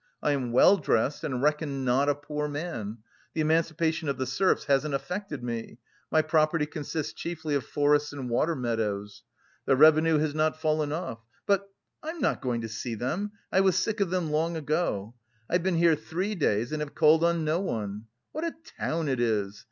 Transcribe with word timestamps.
I 0.23 0.31
am 0.31 0.51
well 0.51 0.77
dressed 0.77 1.23
and 1.23 1.43
reckoned 1.43 1.85
not 1.85 2.09
a 2.09 2.15
poor 2.15 2.47
man; 2.47 2.97
the 3.35 3.41
emancipation 3.41 4.09
of 4.09 4.17
the 4.17 4.25
serfs 4.25 4.65
hasn't 4.65 4.95
affected 4.95 5.43
me; 5.43 5.77
my 6.09 6.23
property 6.23 6.65
consists 6.65 7.13
chiefly 7.13 7.53
of 7.53 7.63
forests 7.63 8.11
and 8.11 8.27
water 8.27 8.55
meadows. 8.55 9.21
The 9.67 9.75
revenue 9.75 10.17
has 10.17 10.33
not 10.33 10.59
fallen 10.59 10.91
off; 10.91 11.19
but... 11.45 11.69
I 12.01 12.09
am 12.09 12.19
not 12.19 12.41
going 12.41 12.61
to 12.61 12.67
see 12.67 12.95
them, 12.95 13.33
I 13.51 13.61
was 13.61 13.75
sick 13.75 13.99
of 13.99 14.09
them 14.09 14.31
long 14.31 14.57
ago. 14.57 15.13
I've 15.47 15.61
been 15.61 15.75
here 15.77 15.93
three 15.95 16.33
days 16.33 16.71
and 16.71 16.79
have 16.81 16.95
called 16.95 17.23
on 17.23 17.45
no 17.45 17.59
one.... 17.59 18.05
What 18.31 18.43
a 18.43 18.55
town 18.79 19.07
it 19.07 19.19
is! 19.19 19.59